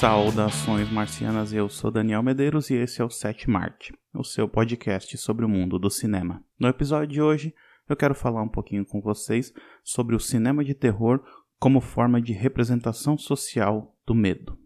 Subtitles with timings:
[0.00, 5.14] Saudações marcianas, eu sou Daniel Medeiros e esse é o Sete Marte, o seu podcast
[5.18, 6.42] sobre o mundo do cinema.
[6.58, 7.54] No episódio de hoje,
[7.86, 9.52] eu quero falar um pouquinho com vocês
[9.84, 11.22] sobre o cinema de terror
[11.58, 14.56] como forma de representação social do medo.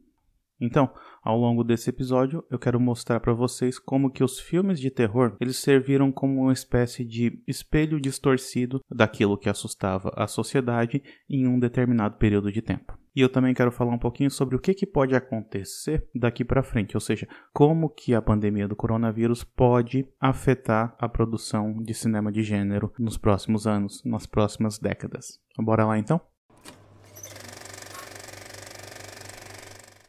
[0.61, 0.89] Então,
[1.21, 5.37] ao longo desse episódio, eu quero mostrar para vocês como que os filmes de terror,
[5.41, 11.59] eles serviram como uma espécie de espelho distorcido daquilo que assustava a sociedade em um
[11.59, 12.97] determinado período de tempo.
[13.15, 16.65] E eu também quero falar um pouquinho sobre o que, que pode acontecer daqui para
[16.65, 22.33] frente, ou seja, como que a pandemia do coronavírus pode afetar a produção de cinema
[22.33, 25.41] de gênero nos próximos anos, nas próximas décadas.
[25.57, 26.21] Bora lá então?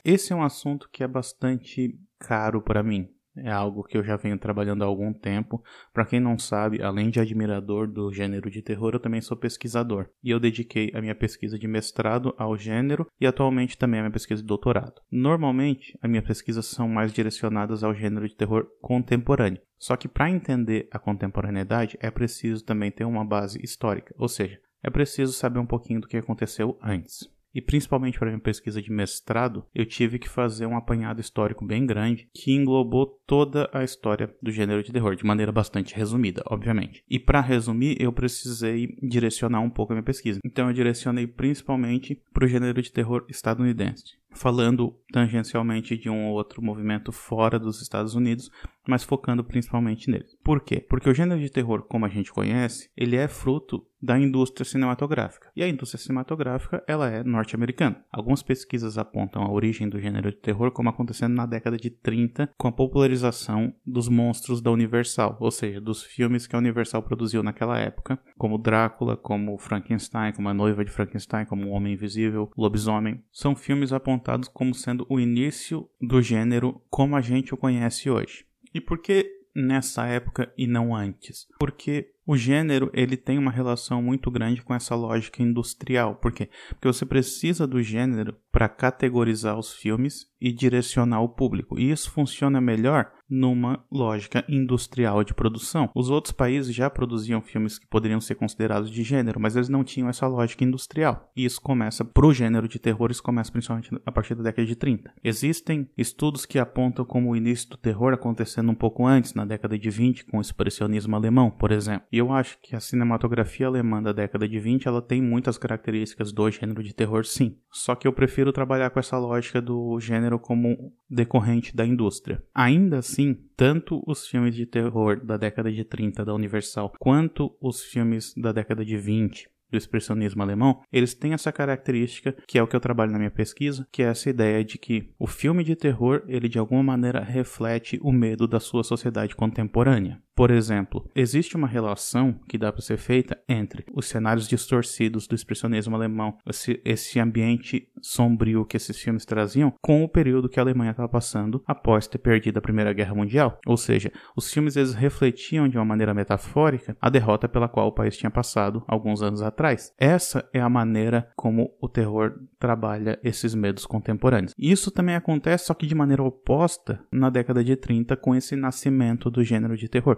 [0.04, 3.15] Esse é um assunto que é bastante caro para mim.
[3.38, 5.62] É algo que eu já venho trabalhando há algum tempo.
[5.94, 10.08] Para quem não sabe, além de admirador do gênero de terror, eu também sou pesquisador.
[10.24, 14.14] E eu dediquei a minha pesquisa de mestrado ao gênero e atualmente também a minha
[14.14, 15.02] pesquisa de doutorado.
[15.12, 19.62] Normalmente, as minhas pesquisas são mais direcionadas ao gênero de terror contemporâneo.
[19.78, 24.60] Só que para entender a contemporaneidade é preciso também ter uma base histórica, ou seja,
[24.82, 28.92] é preciso saber um pouquinho do que aconteceu antes e principalmente para minha pesquisa de
[28.92, 34.36] mestrado, eu tive que fazer um apanhado histórico bem grande que englobou toda a história
[34.42, 37.04] do gênero de terror, de maneira bastante resumida, obviamente.
[37.10, 40.42] E para resumir, eu precisei direcionar um pouco a minha pesquisa.
[40.44, 46.34] Então eu direcionei principalmente para o gênero de terror estadunidense falando tangencialmente de um ou
[46.36, 48.52] outro movimento fora dos Estados Unidos,
[48.88, 50.26] mas focando principalmente nele.
[50.44, 50.86] Por quê?
[50.88, 55.50] Porque o gênero de terror, como a gente conhece, ele é fruto da indústria cinematográfica.
[55.56, 58.04] E a indústria cinematográfica, ela é norte-americana.
[58.12, 62.52] Algumas pesquisas apontam a origem do gênero de terror como acontecendo na década de 30,
[62.56, 67.42] com a popularização dos monstros da Universal, ou seja, dos filmes que a Universal produziu
[67.42, 72.52] naquela época, como Drácula, como Frankenstein, como a noiva de Frankenstein, como o Homem Invisível,
[72.56, 73.24] Lobisomem.
[73.32, 73.92] São filmes
[74.26, 78.46] apontados como sendo o início do gênero como a gente o conhece hoje.
[78.74, 81.48] E por que nessa época e não antes?
[81.60, 86.16] Porque o gênero ele tem uma relação muito grande com essa lógica industrial.
[86.16, 86.50] Por quê?
[86.70, 91.80] Porque você precisa do gênero para categorizar os filmes e direcionar o público.
[91.80, 95.90] E isso funciona melhor numa lógica industrial de produção.
[95.96, 99.84] Os outros países já produziam filmes que poderiam ser considerados de gênero, mas eles não
[99.84, 101.32] tinham essa lógica industrial.
[101.36, 104.76] E isso começa pro gênero de terror, isso começa principalmente a partir da década de
[104.76, 105.12] 30.
[105.24, 109.78] Existem estudos que apontam como o início do terror acontecendo um pouco antes, na década
[109.78, 112.06] de 20, com o expressionismo alemão, por exemplo.
[112.16, 116.32] E eu acho que a cinematografia alemã da década de 20, ela tem muitas características
[116.32, 117.58] do gênero de terror, sim.
[117.70, 122.42] Só que eu prefiro trabalhar com essa lógica do gênero como decorrente da indústria.
[122.54, 127.84] Ainda assim, tanto os filmes de terror da década de 30 da Universal, quanto os
[127.84, 132.68] filmes da década de 20 do expressionismo alemão, eles têm essa característica que é o
[132.68, 135.76] que eu trabalho na minha pesquisa, que é essa ideia de que o filme de
[135.76, 140.24] terror, ele de alguma maneira reflete o medo da sua sociedade contemporânea.
[140.36, 145.34] Por exemplo, existe uma relação que dá para ser feita entre os cenários distorcidos do
[145.34, 150.64] expressionismo alemão, esse, esse ambiente sombrio que esses filmes traziam, com o período que a
[150.64, 153.58] Alemanha estava passando após ter perdido a Primeira Guerra Mundial.
[153.66, 157.94] Ou seja, os filmes eles refletiam de uma maneira metafórica a derrota pela qual o
[157.94, 159.94] país tinha passado alguns anos atrás.
[159.98, 164.54] Essa é a maneira como o terror trabalha esses medos contemporâneos.
[164.58, 169.32] Isso também acontece, só que de maneira oposta, na década de 30, com esse nascimento
[169.32, 170.18] do gênero de terror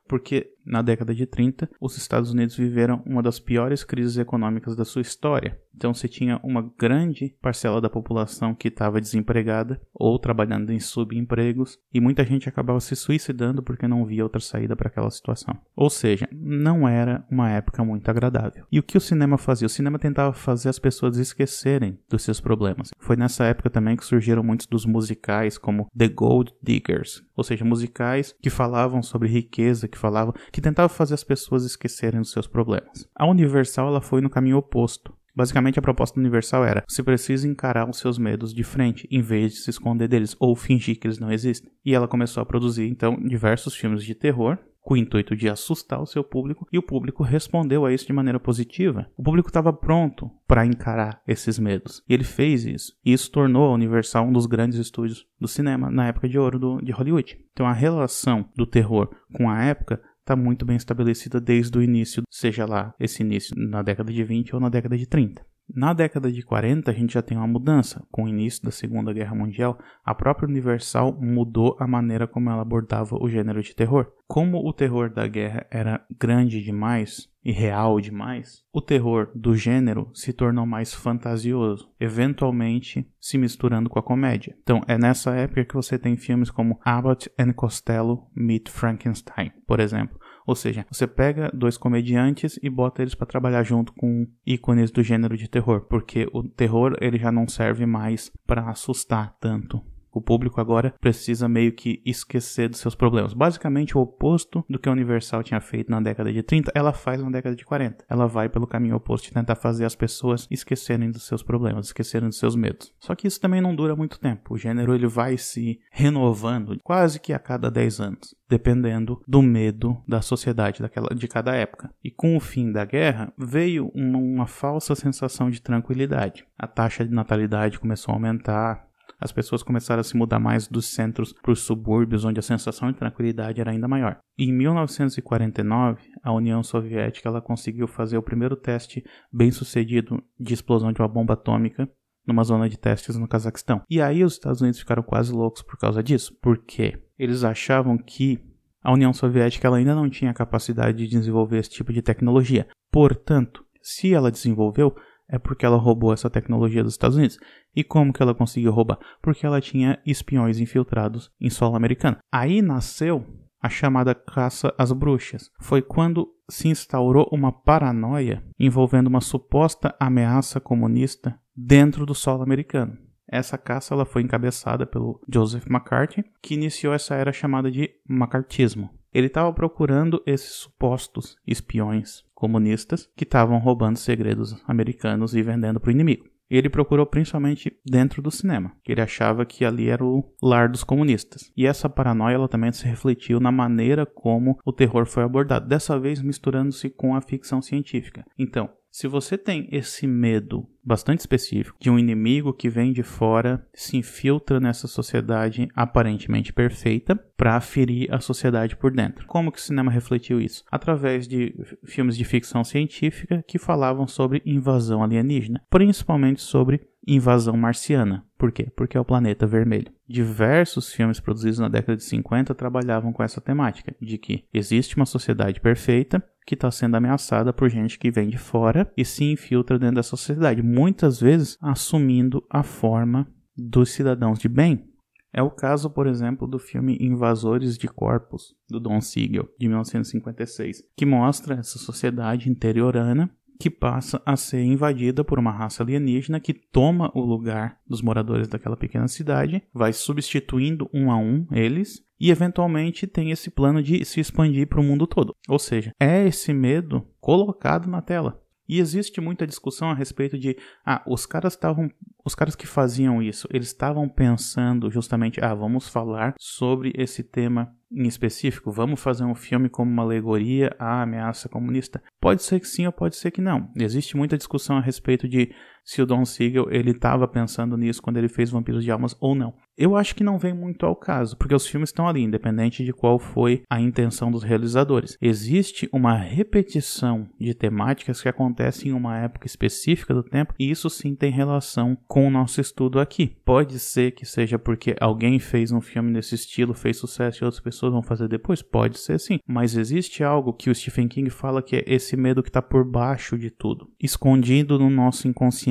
[0.11, 4.83] porque na década de 30 os Estados Unidos viveram uma das piores crises econômicas da
[4.83, 5.57] sua história.
[5.73, 11.79] Então você tinha uma grande parcela da população que estava desempregada ou trabalhando em subempregos
[11.93, 15.57] e muita gente acabava se suicidando porque não via outra saída para aquela situação.
[15.75, 18.65] Ou seja, não era uma época muito agradável.
[18.69, 19.65] E o que o cinema fazia?
[19.65, 22.89] O cinema tentava fazer as pessoas esquecerem dos seus problemas.
[22.99, 27.65] Foi nessa época também que surgiram muitos dos musicais como The Gold Diggers, ou seja,
[27.65, 32.47] musicais que falavam sobre riqueza, que falavam que tentavam fazer as pessoas esquecerem dos seus
[32.47, 33.07] problemas.
[33.15, 35.13] A Universal ela foi no caminho oposto.
[35.33, 39.53] Basicamente, a proposta universal era: você precisa encarar os seus medos de frente, em vez
[39.53, 41.71] de se esconder deles ou fingir que eles não existem.
[41.85, 46.01] E ela começou a produzir, então, diversos filmes de terror, com o intuito de assustar
[46.01, 49.07] o seu público, e o público respondeu a isso de maneira positiva.
[49.15, 52.93] O público estava pronto para encarar esses medos, e ele fez isso.
[53.05, 56.59] E isso tornou a Universal um dos grandes estúdios do cinema na época de ouro
[56.59, 57.37] do, de Hollywood.
[57.51, 62.23] Então, a relação do terror com a época está muito bem estabelecida desde o início,
[62.29, 65.45] seja lá esse início na década de 20 ou na década de 30.
[65.73, 68.05] Na década de 40, a gente já tem uma mudança.
[68.11, 72.61] Com o início da Segunda Guerra Mundial, a própria Universal mudou a maneira como ela
[72.61, 74.11] abordava o gênero de terror.
[74.27, 80.11] Como o terror da guerra era grande demais, e real demais, o terror do gênero
[80.13, 84.55] se tornou mais fantasioso, eventualmente se misturando com a comédia.
[84.61, 89.79] Então é nessa época que você tem filmes como Abbott and Costello Meet Frankenstein, por
[89.79, 90.19] exemplo.
[90.51, 95.01] Ou seja, você pega dois comediantes e bota eles para trabalhar junto com ícones do
[95.01, 99.81] gênero de terror, porque o terror ele já não serve mais para assustar tanto.
[100.11, 103.33] O público agora precisa meio que esquecer dos seus problemas.
[103.33, 107.21] Basicamente, o oposto do que a Universal tinha feito na década de 30, ela faz
[107.21, 108.05] na década de 40.
[108.09, 112.27] Ela vai pelo caminho oposto de tentar fazer as pessoas esquecerem dos seus problemas, esquecerem
[112.27, 112.93] dos seus medos.
[112.99, 114.53] Só que isso também não dura muito tempo.
[114.53, 119.97] O gênero ele vai se renovando quase que a cada 10 anos, dependendo do medo
[120.07, 121.89] da sociedade daquela, de cada época.
[122.03, 126.45] E com o fim da guerra, veio uma, uma falsa sensação de tranquilidade.
[126.57, 128.90] A taxa de natalidade começou a aumentar,
[129.21, 132.91] as pessoas começaram a se mudar mais dos centros para os subúrbios, onde a sensação
[132.91, 134.17] de tranquilidade era ainda maior.
[134.35, 140.91] Em 1949, a União Soviética ela conseguiu fazer o primeiro teste bem sucedido de explosão
[140.91, 141.87] de uma bomba atômica
[142.25, 143.81] numa zona de testes no Cazaquistão.
[143.89, 148.39] E aí os Estados Unidos ficaram quase loucos por causa disso, porque eles achavam que
[148.83, 152.67] a União Soviética ela ainda não tinha capacidade de desenvolver esse tipo de tecnologia.
[152.91, 154.95] Portanto, se ela desenvolveu,
[155.31, 157.39] é porque ela roubou essa tecnologia dos Estados Unidos.
[157.73, 158.99] E como que ela conseguiu roubar?
[159.21, 162.17] Porque ela tinha espiões infiltrados em solo americano.
[162.31, 163.25] Aí nasceu
[163.61, 165.49] a chamada caça às bruxas.
[165.61, 172.97] Foi quando se instaurou uma paranoia envolvendo uma suposta ameaça comunista dentro do solo americano.
[173.31, 178.89] Essa caça ela foi encabeçada pelo Joseph McCarthy, que iniciou essa era chamada de macartismo.
[179.13, 185.89] Ele estava procurando esses supostos espiões comunistas que estavam roubando segredos americanos e vendendo para
[185.89, 186.31] o inimigo.
[186.49, 190.83] Ele procurou principalmente dentro do cinema, que ele achava que ali era o lar dos
[190.83, 191.49] comunistas.
[191.55, 195.97] E essa paranoia ela também se refletiu na maneira como o terror foi abordado, dessa
[195.97, 198.25] vez misturando-se com a ficção científica.
[198.37, 203.65] Então, se você tem esse medo bastante específico de um inimigo que vem de fora,
[203.73, 209.25] se infiltra nessa sociedade aparentemente perfeita para ferir a sociedade por dentro.
[209.27, 210.65] Como que o cinema refletiu isso?
[210.69, 211.55] Através de
[211.85, 218.25] filmes de ficção científica que falavam sobre invasão alienígena, principalmente sobre invasão marciana.
[218.37, 218.67] Por quê?
[218.75, 219.91] Porque é o planeta vermelho.
[220.07, 225.05] Diversos filmes produzidos na década de 50 trabalhavam com essa temática, de que existe uma
[225.05, 229.79] sociedade perfeita que está sendo ameaçada por gente que vem de fora e se infiltra
[229.79, 233.25] dentro da sociedade, muitas vezes assumindo a forma
[233.55, 234.85] dos cidadãos de bem.
[235.31, 240.83] É o caso, por exemplo, do filme Invasores de Corpos, do Don Siegel, de 1956,
[240.97, 246.53] que mostra essa sociedade interiorana que passa a ser invadida por uma raça alienígena que
[246.53, 252.29] toma o lugar dos moradores daquela pequena cidade, vai substituindo um a um eles e
[252.29, 255.35] eventualmente tem esse plano de se expandir para o mundo todo.
[255.49, 258.39] Ou seja, é esse medo colocado na tela.
[258.69, 261.89] E existe muita discussão a respeito de, ah, os caras estavam,
[262.23, 267.75] os caras que faziam isso, eles estavam pensando justamente, ah, vamos falar sobre esse tema
[267.91, 272.01] em específico, vamos fazer um filme como uma alegoria à ameaça comunista?
[272.21, 273.69] Pode ser que sim ou pode ser que não.
[273.75, 275.53] Existe muita discussão a respeito de
[275.83, 279.35] se o Don Siegel ele estava pensando nisso quando ele fez Vampiros de Almas ou
[279.35, 279.53] não.
[279.77, 282.93] Eu acho que não vem muito ao caso, porque os filmes estão ali, independente de
[282.93, 285.17] qual foi a intenção dos realizadores.
[285.19, 290.89] Existe uma repetição de temáticas que acontecem em uma época específica do tempo, e isso
[290.89, 293.35] sim tem relação com o nosso estudo aqui.
[293.43, 297.63] Pode ser que seja porque alguém fez um filme nesse estilo, fez sucesso e outras
[297.63, 298.61] pessoas vão fazer depois?
[298.61, 302.43] Pode ser sim, mas existe algo que o Stephen King fala que é esse medo
[302.43, 305.70] que está por baixo de tudo, escondido no nosso inconsciente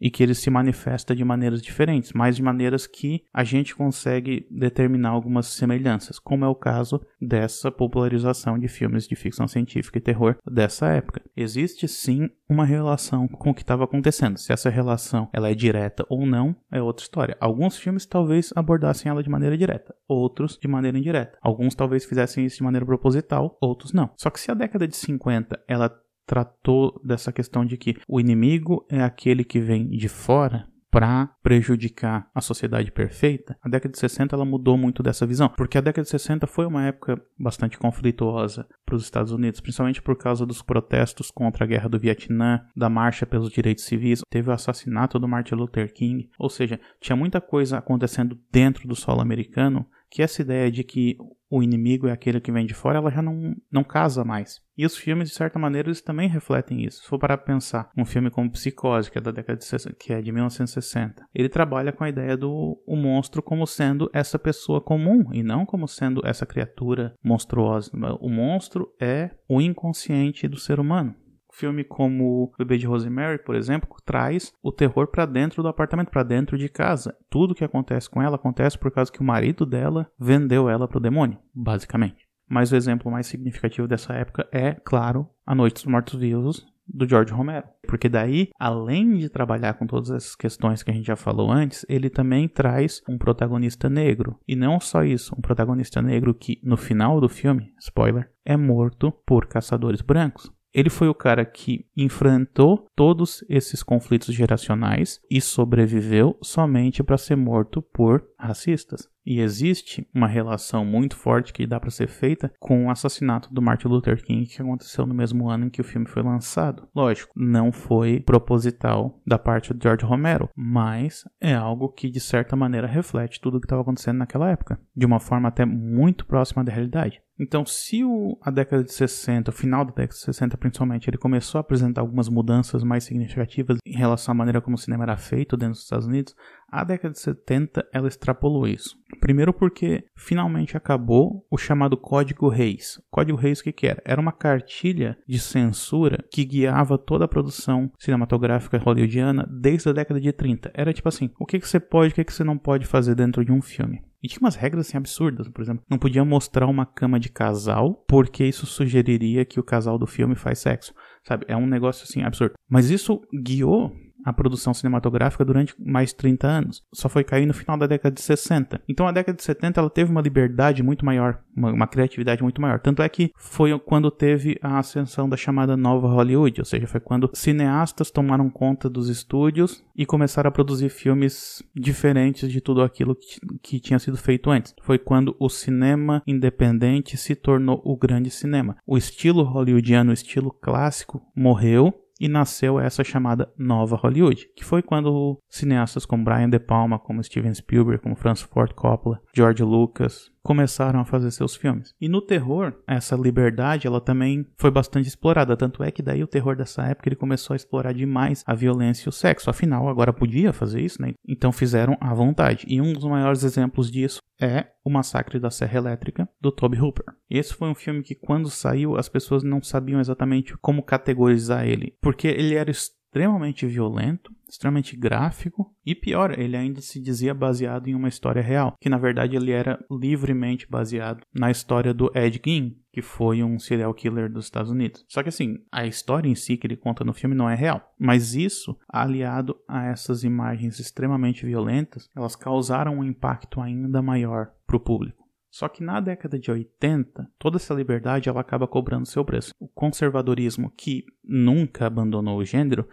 [0.00, 4.46] e que ele se manifesta de maneiras diferentes, mas de maneiras que a gente consegue
[4.50, 10.02] determinar algumas semelhanças, como é o caso dessa popularização de filmes de ficção científica e
[10.02, 11.22] terror dessa época.
[11.36, 14.38] Existe sim uma relação com o que estava acontecendo.
[14.38, 17.36] Se essa relação ela é direta ou não, é outra história.
[17.40, 21.38] Alguns filmes talvez abordassem ela de maneira direta, outros de maneira indireta.
[21.40, 24.10] Alguns talvez fizessem isso de maneira proposital, outros não.
[24.16, 25.88] Só que se a década de 50 ela
[26.26, 32.28] tratou dessa questão de que o inimigo é aquele que vem de fora para prejudicar
[32.34, 36.04] a sociedade perfeita, a década de 60 ela mudou muito dessa visão, porque a década
[36.04, 40.60] de 60 foi uma época bastante conflituosa para os Estados Unidos, principalmente por causa dos
[40.60, 45.26] protestos contra a guerra do Vietnã, da marcha pelos direitos civis, teve o assassinato do
[45.26, 50.42] Martin Luther King, ou seja, tinha muita coisa acontecendo dentro do solo americano que essa
[50.42, 51.16] ideia de que
[51.52, 54.58] o inimigo é aquele que vem de fora, ela já não, não casa mais.
[54.74, 57.02] E os filmes, de certa maneira, eles também refletem isso.
[57.02, 60.14] Se for para pensar, um filme como Psicose, que é da década de 60, que
[60.14, 64.80] é de 1960, ele trabalha com a ideia do o monstro como sendo essa pessoa
[64.80, 67.90] comum e não como sendo essa criatura monstruosa.
[68.18, 71.14] O monstro é o inconsciente do ser humano
[71.52, 76.10] filme como O Bebê de Rosemary, por exemplo, traz o terror para dentro do apartamento,
[76.10, 77.16] para dentro de casa.
[77.30, 81.00] Tudo que acontece com ela acontece por causa que o marido dela vendeu ela pro
[81.00, 82.26] demônio, basicamente.
[82.48, 87.32] Mas o exemplo mais significativo dessa época é, claro, A Noite dos Mortos-Vivos, do George
[87.32, 87.66] Romero.
[87.86, 91.86] Porque daí, além de trabalhar com todas essas questões que a gente já falou antes,
[91.88, 94.38] ele também traz um protagonista negro.
[94.46, 99.12] E não só isso, um protagonista negro que, no final do filme, spoiler, é morto
[99.26, 100.52] por caçadores brancos.
[100.72, 107.36] Ele foi o cara que enfrentou todos esses conflitos geracionais e sobreviveu somente para ser
[107.36, 109.08] morto por racistas.
[109.24, 113.62] E existe uma relação muito forte que dá para ser feita com o assassinato do
[113.62, 116.88] Martin Luther King que aconteceu no mesmo ano em que o filme foi lançado.
[116.94, 122.56] Lógico, não foi proposital da parte de George Romero, mas é algo que de certa
[122.56, 126.64] maneira reflete tudo o que estava acontecendo naquela época, de uma forma até muito próxima
[126.64, 127.20] da realidade.
[127.42, 131.16] Então, se o, a década de 60, o final da década de 60 principalmente, ele
[131.16, 135.16] começou a apresentar algumas mudanças mais significativas em relação à maneira como o cinema era
[135.16, 136.36] feito dentro dos Estados Unidos,
[136.72, 138.96] a década de 70 ela extrapolou isso.
[139.20, 142.98] Primeiro porque finalmente acabou o chamado Código Reis.
[143.10, 144.02] Código Reis o que, que era?
[144.06, 150.18] Era uma cartilha de censura que guiava toda a produção cinematográfica hollywoodiana desde a década
[150.18, 150.72] de 30.
[150.72, 153.14] Era tipo assim, o que, que você pode, o que, que você não pode fazer
[153.14, 154.00] dentro de um filme.
[154.22, 158.04] E tinha umas regras assim absurdas, por exemplo, não podia mostrar uma cama de casal
[158.06, 160.94] porque isso sugeriria que o casal do filme faz sexo,
[161.26, 161.44] sabe?
[161.48, 162.54] É um negócio assim absurdo.
[162.70, 163.92] Mas isso guiou
[164.24, 166.82] a produção cinematográfica durante mais 30 anos.
[166.92, 168.80] Só foi cair no final da década de 60.
[168.88, 172.60] Então a década de 70 ela teve uma liberdade muito maior, uma, uma, criatividade muito
[172.60, 172.80] maior.
[172.80, 177.00] Tanto é que foi quando teve a ascensão da chamada nova Hollywood, ou seja, foi
[177.00, 183.14] quando cineastas tomaram conta dos estúdios e começaram a produzir filmes diferentes de tudo aquilo
[183.14, 184.74] que, que tinha sido feito antes.
[184.82, 188.76] Foi quando o cinema independente se tornou o grande cinema.
[188.86, 194.80] O estilo hollywoodiano, o estilo clássico, morreu e nasceu essa chamada Nova Hollywood, que foi
[194.80, 200.30] quando cineastas como Brian De Palma, como Steven Spielberg, como Francis Ford Coppola, George Lucas,
[200.42, 201.94] começaram a fazer seus filmes.
[202.00, 206.26] E no terror, essa liberdade ela também foi bastante explorada, tanto é que daí o
[206.26, 209.48] terror dessa época ele começou a explorar demais a violência e o sexo.
[209.48, 211.12] Afinal, agora podia fazer isso, né?
[211.26, 212.66] Então fizeram à vontade.
[212.68, 217.06] E um dos maiores exemplos disso é O Massacre da Serra Elétrica do Toby Hooper.
[217.30, 221.96] Esse foi um filme que quando saiu as pessoas não sabiam exatamente como categorizar ele,
[222.00, 227.94] porque ele era extremamente violento, extremamente gráfico e pior, ele ainda se dizia baseado em
[227.94, 232.76] uma história real, que na verdade ele era livremente baseado na história do Ed Gein,
[232.92, 235.04] que foi um serial killer dos Estados Unidos.
[235.08, 237.92] Só que assim, a história em si que ele conta no filme não é real,
[237.98, 244.76] mas isso aliado a essas imagens extremamente violentas, elas causaram um impacto ainda maior para
[244.76, 245.21] o público.
[245.52, 249.52] Só que na década de 80, toda essa liberdade ela acaba cobrando seu preço.
[249.60, 252.88] O conservadorismo, que nunca abandonou o gênero,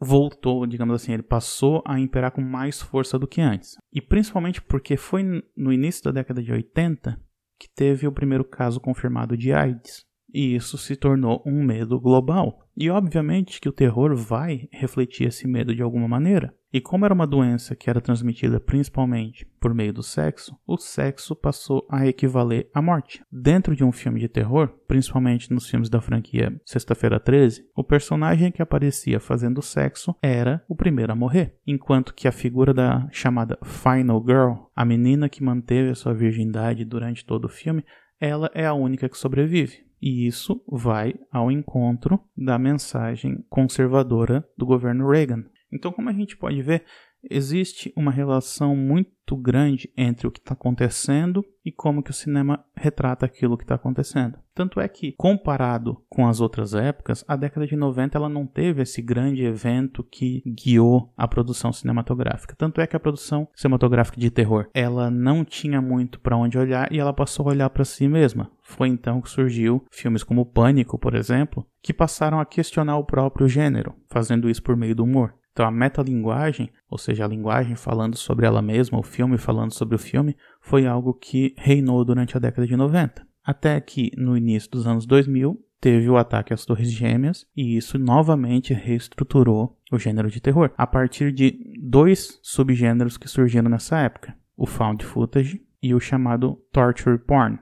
[0.00, 3.76] voltou, digamos assim, ele passou a imperar com mais força do que antes.
[3.92, 5.22] E principalmente porque foi
[5.54, 7.20] no início da década de 80
[7.58, 10.06] que teve o primeiro caso confirmado de AIDS.
[10.32, 12.66] E isso se tornou um medo global.
[12.74, 16.54] E obviamente que o terror vai refletir esse medo de alguma maneira.
[16.72, 21.34] E como era uma doença que era transmitida principalmente por meio do sexo, o sexo
[21.34, 23.22] passou a equivaler à morte.
[23.32, 28.52] Dentro de um filme de terror, principalmente nos filmes da franquia Sexta-feira 13, o personagem
[28.52, 33.58] que aparecia fazendo sexo era o primeiro a morrer, enquanto que a figura da chamada
[33.62, 37.82] Final Girl, a menina que manteve a sua virgindade durante todo o filme,
[38.20, 39.88] ela é a única que sobrevive.
[40.00, 45.44] E isso vai ao encontro da mensagem conservadora do governo Reagan.
[45.72, 46.84] Então, como a gente pode ver,
[47.22, 52.64] existe uma relação muito grande entre o que está acontecendo e como que o cinema
[52.74, 54.38] retrata aquilo que está acontecendo.
[54.54, 58.82] Tanto é que, comparado com as outras épocas, a década de 90 ela não teve
[58.82, 62.56] esse grande evento que guiou a produção cinematográfica.
[62.56, 66.90] Tanto é que a produção cinematográfica de terror ela não tinha muito para onde olhar
[66.92, 68.50] e ela passou a olhar para si mesma.
[68.62, 73.48] Foi então que surgiu filmes como Pânico, por exemplo, que passaram a questionar o próprio
[73.48, 75.34] gênero, fazendo isso por meio do humor.
[75.58, 79.96] Então a metalinguagem, ou seja, a linguagem falando sobre ela mesma, o filme falando sobre
[79.96, 83.26] o filme, foi algo que reinou durante a década de 90.
[83.44, 87.98] Até que no início dos anos 2000 teve o ataque às Torres Gêmeas e isso
[87.98, 94.36] novamente reestruturou o gênero de terror, a partir de dois subgêneros que surgiram nessa época:
[94.56, 97.58] o found footage e o chamado torture porn.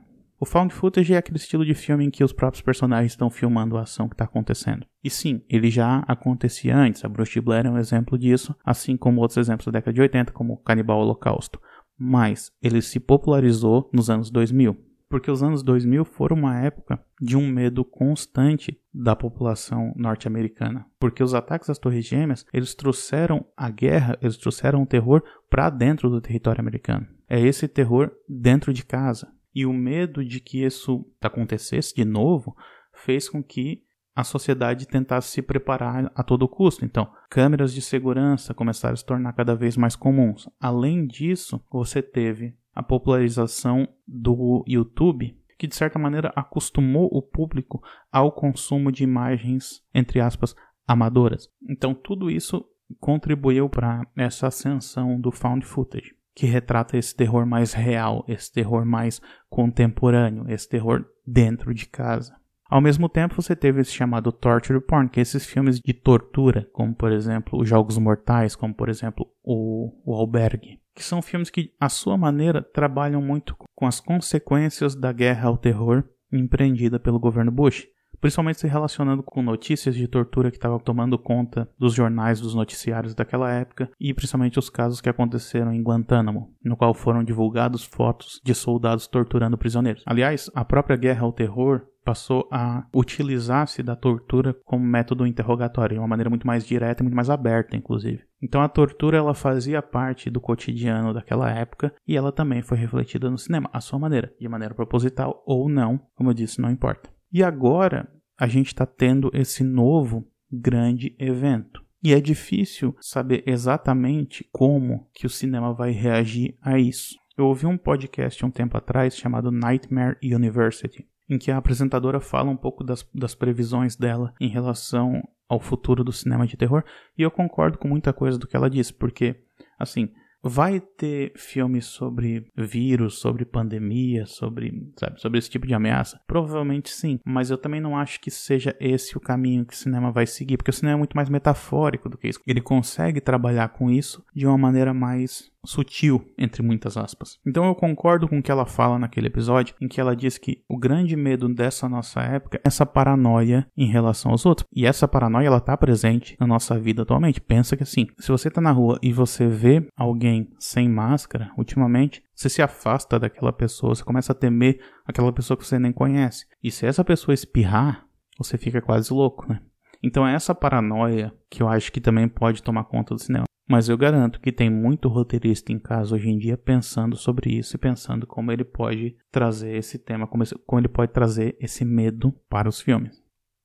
[0.46, 3.76] O found footage é aquele estilo de filme em que os próprios personagens estão filmando
[3.76, 4.86] a ação que está acontecendo.
[5.02, 7.04] E sim, ele já acontecia antes.
[7.04, 10.30] A Bruce Blair é um exemplo disso, assim como outros exemplos da década de 80,
[10.30, 11.60] como o Canibal Holocausto.
[11.98, 17.36] Mas ele se popularizou nos anos 2000 porque os anos 2000 foram uma época de
[17.36, 23.70] um medo constante da população norte-americana, porque os ataques às Torres Gêmeas, eles trouxeram a
[23.70, 27.06] guerra, eles trouxeram o terror para dentro do território americano.
[27.28, 29.28] É esse terror dentro de casa.
[29.56, 32.54] E o medo de que isso acontecesse de novo
[32.92, 33.82] fez com que
[34.14, 36.84] a sociedade tentasse se preparar a todo custo.
[36.84, 40.46] Então, câmeras de segurança começaram a se tornar cada vez mais comuns.
[40.60, 47.82] Além disso, você teve a popularização do YouTube, que de certa maneira acostumou o público
[48.12, 50.54] ao consumo de imagens, entre aspas,
[50.86, 51.48] amadoras.
[51.66, 52.62] Então tudo isso
[53.00, 58.84] contribuiu para essa ascensão do found footage, que retrata esse terror mais real, esse terror
[58.84, 62.36] mais contemporâneo, esse terror dentro de casa.
[62.68, 66.68] Ao mesmo tempo, você teve esse chamado torture porn, que é esses filmes de tortura,
[66.72, 71.50] como por exemplo os Jogos Mortais, como por exemplo o, o Albergue que são filmes
[71.50, 76.02] que, à sua maneira, trabalham muito com as consequências da guerra ao terror
[76.32, 77.86] empreendida pelo governo Bush,
[78.20, 83.14] principalmente se relacionando com notícias de tortura que estavam tomando conta dos jornais, dos noticiários
[83.14, 88.40] daquela época, e principalmente os casos que aconteceram em Guantánamo, no qual foram divulgados fotos
[88.44, 90.02] de soldados torturando prisioneiros.
[90.06, 95.98] Aliás, a própria guerra ao terror passou a utilizar-se da tortura como método interrogatório, de
[95.98, 98.22] uma maneira muito mais direta muito mais aberta, inclusive.
[98.40, 103.28] Então a tortura ela fazia parte do cotidiano daquela época e ela também foi refletida
[103.28, 107.15] no cinema, à sua maneira, de maneira proposital ou não, como eu disse, não importa.
[107.36, 111.84] E agora a gente está tendo esse novo grande evento.
[112.02, 117.14] E é difícil saber exatamente como que o cinema vai reagir a isso.
[117.36, 122.50] Eu ouvi um podcast um tempo atrás chamado Nightmare University, em que a apresentadora fala
[122.50, 126.84] um pouco das, das previsões dela em relação ao futuro do cinema de terror,
[127.18, 129.36] e eu concordo com muita coisa do que ela disse, porque,
[129.78, 130.10] assim,
[130.48, 136.20] vai ter filmes sobre vírus, sobre pandemia, sobre, sabe, sobre esse tipo de ameaça?
[136.26, 140.10] Provavelmente sim, mas eu também não acho que seja esse o caminho que o cinema
[140.10, 142.40] vai seguir, porque o cinema é muito mais metafórico do que isso.
[142.46, 147.38] Ele consegue trabalhar com isso de uma maneira mais sutil, entre muitas aspas.
[147.46, 150.62] Então eu concordo com o que ela fala naquele episódio, em que ela diz que
[150.68, 154.66] o grande medo dessa nossa época é essa paranoia em relação aos outros.
[154.72, 157.40] E essa paranoia ela tá presente na nossa vida atualmente.
[157.40, 162.22] Pensa que assim, se você tá na rua e você vê alguém sem máscara, ultimamente,
[162.34, 166.46] você se afasta daquela pessoa, você começa a temer aquela pessoa que você nem conhece.
[166.62, 168.04] E se essa pessoa espirrar,
[168.38, 169.60] você fica quase louco, né?
[170.02, 173.44] Então é essa paranoia que eu acho que também pode tomar conta do cinema.
[173.68, 177.74] Mas eu garanto que tem muito roteirista em casa hoje em dia pensando sobre isso
[177.74, 182.32] e pensando como ele pode trazer esse tema, como, como ele pode trazer esse medo
[182.48, 183.20] para os filmes.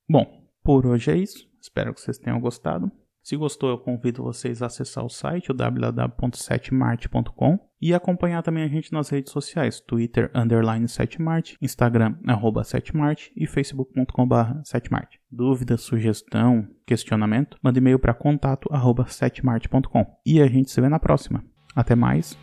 [0.10, 1.48] Bom, por hoje é isso.
[1.62, 2.92] Espero que vocês tenham gostado.
[3.24, 8.92] Se gostou, eu convido vocês a acessar o site, www.setmart.com e acompanhar também a gente
[8.92, 15.16] nas redes sociais, Twitter, underline setmart, Instagram, arroba setmart e facebook.com.br setmart.
[15.32, 20.06] Dúvida, sugestão, questionamento, mande e-mail para contato, arroba setmart.com.
[20.26, 21.44] E a gente se vê na próxima.
[21.76, 22.38] Até mais.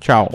[0.00, 0.30] Tchau!